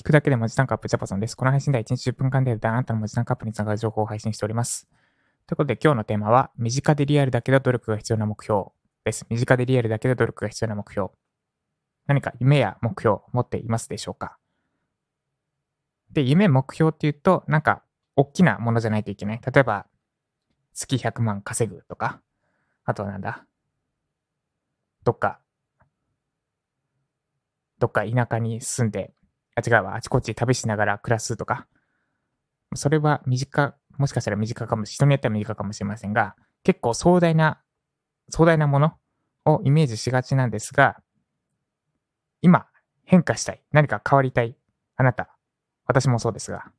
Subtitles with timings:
[0.00, 1.36] 聞くだけで文字タンクアップジャパソンです。
[1.36, 4.88] この配信では1日10分間であなたの文字タンクアップにつながる情報を配信しております。
[5.46, 8.68] ということで今日のテーマは、身近でリアルだけど努力が必要な目標
[9.04, 9.26] です。
[9.28, 11.10] 身近でリアルだけど努力が必要な目標。
[12.06, 14.38] 何か夢や目標を持っていますでしょうか？
[16.12, 17.82] で、夢、目標っていうと、なんか、
[18.16, 19.40] 大きなものじゃないといけない。
[19.44, 19.86] 例えば、
[20.72, 22.22] 月100万稼ぐとか、
[22.86, 23.44] あとはなんだ、
[25.04, 25.40] どっか、
[27.78, 29.12] どっか田舎に住んで、
[29.64, 31.66] あ、違うわ、あちこち旅しながら暮らすとか、
[32.74, 37.60] それは短、もしかしたら短かもし、人によっては短かもしれませんが、結構壮大な、
[38.28, 38.94] 壮大なもの
[39.44, 41.00] をイメージしがちなんですが、
[42.42, 42.66] 今、
[43.04, 44.56] 変化したい、何か変わりたい、
[44.96, 45.36] あなた、
[45.86, 46.70] 私もそうですが、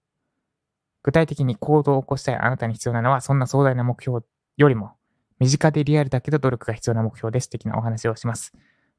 [1.04, 2.35] 具体的に行動を起こしたい。
[2.35, 4.23] あなたに必要なのは、そんな壮大な目標
[4.57, 4.93] よりも、
[5.40, 7.49] 身近でリアルだけど努力が必要な目標です。
[7.49, 8.54] 的なお話をします。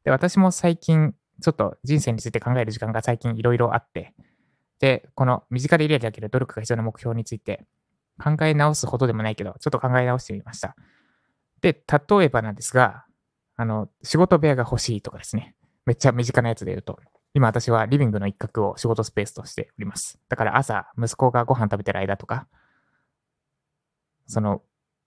[0.04, 4.14] で、私も最近、ちょっと人生について考える時間が最近いろいろあって、
[4.78, 7.64] で、この身近でリアルだけど努力が必要な目標について
[8.22, 10.74] 考え直すほどでもないけど、ちょっと考え直してみました。
[11.60, 13.04] で、例えばなんですが、
[13.56, 15.54] あの、仕事部屋が欲しいとかですね。
[15.84, 16.98] めっちゃ身近なやつで言うと、
[17.34, 20.18] 今私はリビングの一角を仕事スペースとしております。
[20.28, 22.46] だから朝、息子がご飯食べてる間とか、
[24.26, 24.62] その、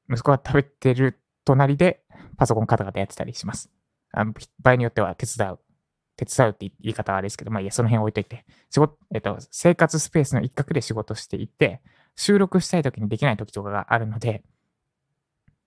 [0.10, 2.04] 息子が食べてる隣で
[2.38, 3.70] パソコンカタカタやってたりします。
[4.12, 4.26] あ
[4.60, 5.60] 場合によっては手伝う。
[6.16, 11.82] 手伝うって言い方はあれですけど、まあいや、その辺置いといて、仕事、えっと、生活スペースの一角で仕事していて、
[12.16, 14.44] 収録したい時にできない時とかがあるので、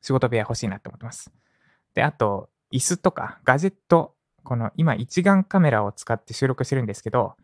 [0.00, 1.30] 仕事部屋欲しいなって思ってます。
[1.94, 4.14] で、あと、椅子とかガジェット
[4.48, 7.36] この今一眼カメラを使って収録してるんですけど、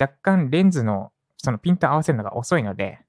[0.00, 3.00] 若干レンズのそのピント合わせるのが遅いので、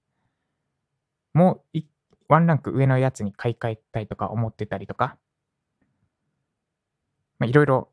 [1.34, 1.80] もう
[2.28, 5.18] ワンランク上のやつに買い替えたいとか思ってたりとか、
[7.40, 7.88] まあ、いろいろ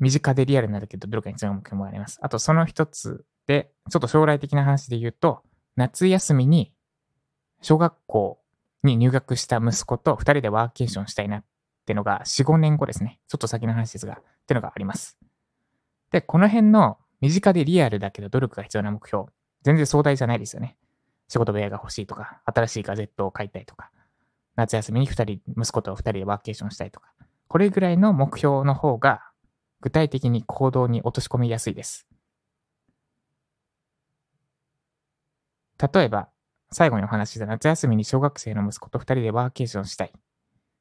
[0.00, 2.18] 身近でリアルになんだけど、努力につな目標もあります？
[2.22, 5.42] あとその一つで、ちょっと将来的な話で言うと、
[5.76, 6.72] 夏休みに
[7.60, 8.40] 小学校
[8.82, 11.44] に入学した息子と二人でワーケーションしたいなっ
[11.86, 13.20] てのが4、5年後ですね。
[13.28, 15.18] ちょっと先の話ですが、ってのがあります。
[16.10, 19.26] で、この辺の身近でリアルだけど努力が必要な目標、
[19.62, 20.76] 全然壮大じゃないですよね。
[21.28, 23.90] 仕事部屋が欲しいとか、新しいガジェットを買いたいとか、
[24.56, 27.12] 夏休みに2人、息子と2人でワーケーションしたいとか、
[27.46, 29.22] これぐらいの目標の方が
[29.80, 32.06] 具体的に行動に落とし込みやすいです。
[35.80, 36.28] 例えば、
[36.72, 40.12] 最後にお話した夏休みに小学生の息子と2人でワーケーションしたい。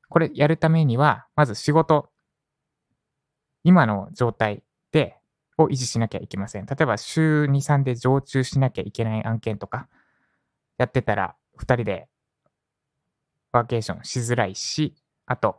[0.09, 2.09] これやるためには、まず仕事、
[3.63, 5.15] 今の状態で、
[5.57, 6.65] を維持しなきゃいけません。
[6.65, 9.87] 例えば週2、3で常駐しなきゃいけない案件とか、
[10.77, 12.07] やってたら2人で
[13.51, 14.95] ワーケーションしづらいし、
[15.25, 15.57] あと、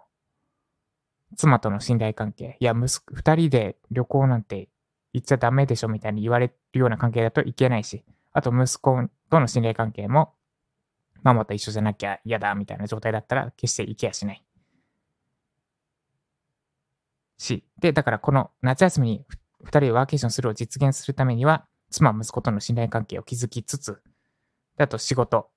[1.37, 2.57] 妻との信頼関係。
[2.61, 4.69] いや、息子、2人で旅行なんて
[5.13, 10.35] 行っちゃダメでしょみたいに言われるような関係だといけないし、あと息子との信頼関係も
[11.23, 14.45] ママと一緒じゃなきゃ嫌だみたいな状態だったら決して行けやしない。
[17.37, 19.25] し、で、だからこの夏休みに
[19.65, 24.01] 2人でワーケーションするを実現するためには、妻、息子との信頼関係を築きつつ、
[24.77, 25.51] であと仕事、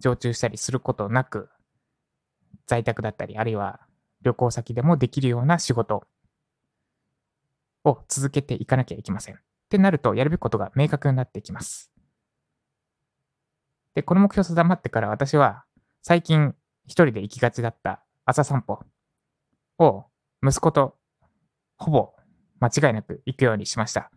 [0.00, 1.48] 常駐したりすることなく、
[2.66, 3.80] 在宅だったり、あるいは
[4.22, 6.06] 旅行先でもできるような仕事
[7.84, 9.34] を続けていかなきゃいけません。
[9.34, 9.38] っ
[9.68, 11.92] てなると、やるべきことが明確になっていきます。
[13.94, 15.64] で、この目標定まってから私は
[16.02, 16.54] 最近
[16.86, 18.84] 一人で行きがちだった朝散歩
[19.78, 20.06] を
[20.42, 20.96] 息子と
[21.76, 22.12] ほぼ
[22.60, 24.10] 間違いなく行くようにしました。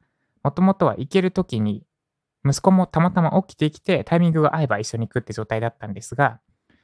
[0.44, 1.84] もともとは行けるときに
[2.46, 6.40] 息子もたまたま起きてきてタイミングが合えば一緒に行くって状態だったんですが、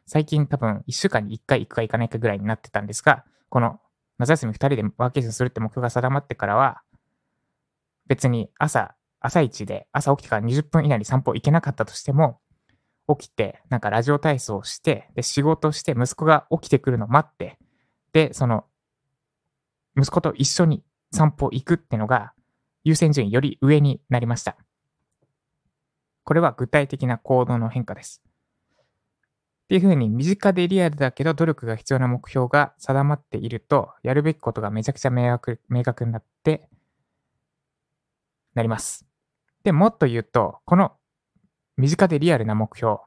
[0.05, 3.79] 最近多分1週間に1回行くか行かないかぐらいになってたんですが、この
[4.17, 6.81] 夏休み2人でワーケーションするって目標が定まってからは、
[8.07, 12.39] 別に朝、朝一で朝起きてから20分以内に散歩行けなかったとしても、
[13.07, 17.57] 起きて、なんかラジオ体操をして、で、仕事して、息子が起きてくるのを待って、
[18.13, 18.65] で、その、
[19.97, 22.33] 息子と一緒に散歩行くっていうのが、
[22.83, 24.57] 優先順位より上になりました。
[26.23, 28.21] これは具体的な行動の変化です。
[29.63, 36.69] っていうふうに身近でリアルだけど努力が必要な目標が定まっていると、やるべきことがめちゃくちゃ明確明確になって、
[38.53, 39.05] なります。
[39.63, 40.91] で、もっと言うと、この
[41.77, 42.97] 身近でリアルな目標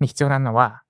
[0.00, 0.82] に必要なのは、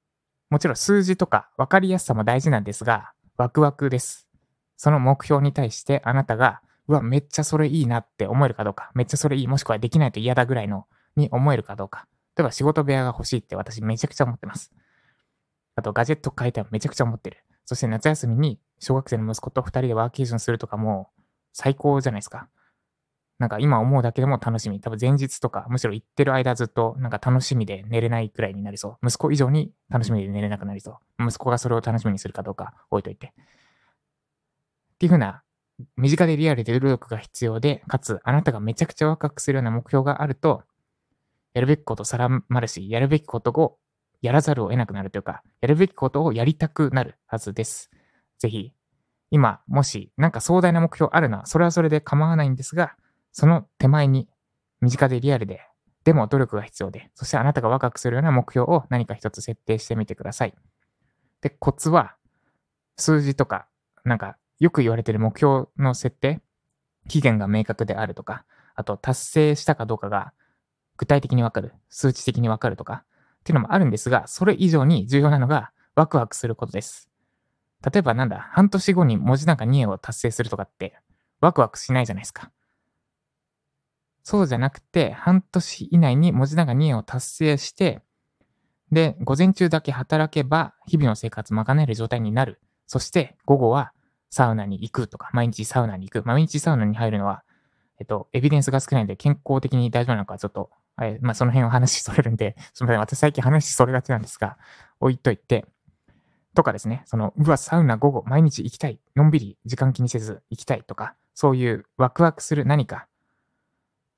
[0.51, 4.29] もちろん数字とか分かりやすさも大事なんですが、ワクワクです。
[4.77, 10.87] その目標に対してあなたが、うわ、めっちゃそれいいなって思えるかどうか、めっちゃそれいい、もしくはできないと嫌だぐらいの
[11.17, 12.07] に思えるかどうか。
[12.39, 14.71] 例えば仕事部屋が欲しいって私めちゃくちゃ思ってます。
[15.75, 17.39] あとガジェット買いたいめちゃくちゃ思ってる。
[17.65, 21.11] そして夏休みに小学生の息子と二人でワーケーションするとかも
[21.53, 22.49] 最高じゃないですか。
[23.41, 24.81] なんか今思うだけでも楽しみ。
[24.81, 29.07] 多分前日とか、むしろ行ってる間ずっとなんか楽しみで寝れないくらいになりそう。
[29.07, 31.25] 息子以上に楽しみで寝れなくなりそう。
[31.25, 33.27] 息子がそれを楽しみにするかどうか置いといて。
[33.27, 33.31] っ
[34.99, 35.43] ていうふうな、
[35.97, 40.65] 身近でリアルで努力が必要で、かつあなたがめちゃくちゃワクワクするような目標があると、
[41.55, 43.79] やるべきこと定まるし、やるべきことを
[44.21, 47.91] やらざるを得なくなるというか、やるべきことをやりたくなるはずです。
[48.39, 48.73] ぜひ、
[49.31, 52.97] 今、もし、なんか壮大な目標あるな、それはそれで構わないんですが、
[53.33, 54.29] その手前に、
[54.81, 55.61] 身近でリアルで、
[56.05, 60.55] でも努力が必要で、そしてあなたがワクワクするような目標を何か一つ設定してみてください。
[61.41, 62.17] で、コツは、
[62.97, 63.69] 数字とか、
[64.05, 66.41] なんか、よく言われている目標の設定、
[67.09, 68.45] 期限が明確であるとか、
[68.75, 70.33] あと達成したかどうかが
[70.99, 73.05] 具体的にわかる、数値的にわかるとか、
[73.41, 77.09] っていうのもあるんですが、それ以上に重要なのがワクワクすることです。
[77.91, 80.99] 例えばなんだ、半年後に文字なんか2円を達成するとかって
[81.41, 82.51] ワクワクしないじゃないですか。
[84.25, 88.03] そうじゃなくて、半年以内に文字なんか2円を達成して、
[88.93, 92.61] で、午前中だけ働けば日々の生活賄える状態になる。
[92.87, 93.93] そして午後は
[94.31, 96.27] サウナに行くとか、毎日サウナに行く。
[96.27, 97.43] 毎日サウナに入るのは、
[97.99, 101.19] えっと、エビデンスが少ないので健康的に大丈夫なのかちょっとはい。
[101.21, 103.01] まあ、その辺を話し それるんで、すみません。
[103.01, 104.59] 私最近話しそれがちなんですが、
[104.99, 105.65] 置いといて、
[106.55, 108.99] とかですね、その、うわ、サウナ午後、毎日行きたい。
[109.15, 113.07] のんびり、時間気にせず行きたいとか、そういうワクワクする何か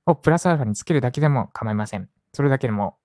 [0.06, 2.09] をプラスアルファにつけるだけでも構いません。
[2.33, 2.97] それだけでも、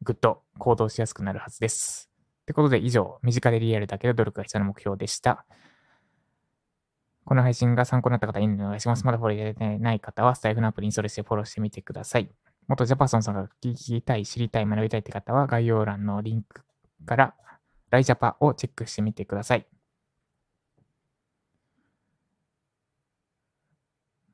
[0.00, 2.10] ぐっと行動しやすくなるはずです。
[2.42, 5.44] ってことで、以上、身近でリアルだけど努力が必要な目標でした。
[7.32, 9.06] この配信が参考になった方、いいねお願いします。
[9.06, 12.30] まだフォロー入れてない方は、スタイフのアプリインストールしてフォローしてみてください。
[12.68, 16.60] 元ジャパソンさんが聞きたい、知りたい、学びたいって方は概要欄のリンク
[17.06, 17.34] から
[17.88, 19.66] ライジャパをチェックしてみてください。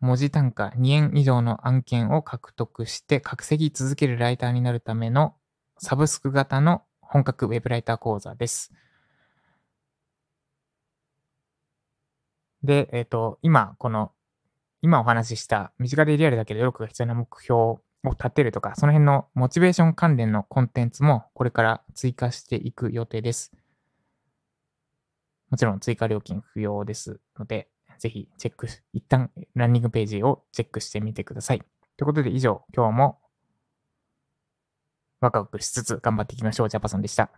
[0.00, 5.36] 文字単価2円以上の案件を獲得して稼ぎ続けるライターになるための
[5.78, 8.72] サブスク型の本格ウェブライター講座です。
[12.62, 14.12] で、えっ、ー、と、今、この、
[14.80, 23.52] 今お話しした身近でリアルだけで努力が必要な目標を立てるとか、その辺のモチベーション関連のコンテンツもこれから追加していく予定です。
[25.50, 27.68] もちろん追加料金不要ですので、
[27.98, 31.58] ぜひチェック、一旦ランニングページをチェックしてみてください。
[31.58, 31.66] とい
[32.02, 33.18] うことで以上、今日も
[35.20, 36.68] ワクワクしつつ頑張っていきましょう。
[36.68, 37.30] ジャパソンでした。